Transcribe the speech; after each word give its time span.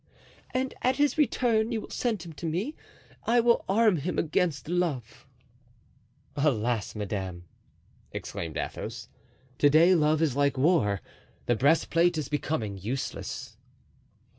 "And 0.51 0.73
at 0.81 0.95
his 0.95 1.15
return 1.15 1.71
you 1.71 1.81
will 1.81 1.91
send 1.91 2.23
him 2.23 2.33
to 2.33 2.47
me. 2.47 2.73
I 3.27 3.39
will 3.39 3.63
arm 3.69 3.97
him 3.97 4.17
against 4.17 4.67
love." 4.67 5.27
"Alas, 6.35 6.95
madame!" 6.95 7.43
exclaimed 8.11 8.57
Athos, 8.57 9.09
"to 9.59 9.69
day 9.69 9.93
love 9.93 10.19
is 10.19 10.35
like 10.35 10.57
war—the 10.57 11.55
breastplate 11.55 12.17
is 12.17 12.29
becoming 12.29 12.79
useless." 12.79 13.57